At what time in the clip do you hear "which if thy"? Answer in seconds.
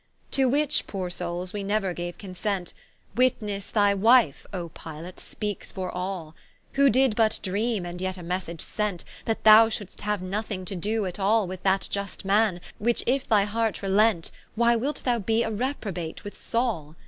12.79-13.43